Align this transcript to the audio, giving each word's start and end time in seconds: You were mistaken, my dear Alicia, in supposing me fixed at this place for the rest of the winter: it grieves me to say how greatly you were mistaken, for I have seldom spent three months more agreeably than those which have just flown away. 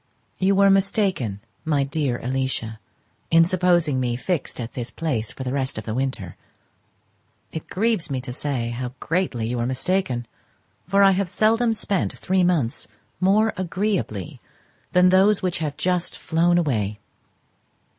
You 0.39 0.55
were 0.55 0.71
mistaken, 0.71 1.41
my 1.63 1.83
dear 1.83 2.17
Alicia, 2.23 2.79
in 3.29 3.43
supposing 3.43 3.99
me 3.99 4.15
fixed 4.15 4.59
at 4.59 4.73
this 4.73 4.89
place 4.89 5.31
for 5.31 5.43
the 5.43 5.53
rest 5.53 5.77
of 5.77 5.83
the 5.83 5.93
winter: 5.93 6.35
it 7.51 7.67
grieves 7.69 8.09
me 8.09 8.19
to 8.21 8.33
say 8.33 8.69
how 8.71 8.93
greatly 8.99 9.45
you 9.45 9.57
were 9.59 9.67
mistaken, 9.67 10.25
for 10.87 11.03
I 11.03 11.11
have 11.11 11.29
seldom 11.29 11.73
spent 11.73 12.17
three 12.17 12.43
months 12.43 12.87
more 13.19 13.53
agreeably 13.57 14.41
than 14.91 15.09
those 15.09 15.43
which 15.43 15.59
have 15.59 15.77
just 15.77 16.17
flown 16.17 16.57
away. 16.57 16.97